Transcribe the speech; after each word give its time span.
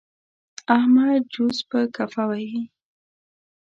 احمد 0.77 1.21
چوس 1.33 1.57
په 1.69 1.79
کفه 1.95 2.23
وهي. 2.29 2.61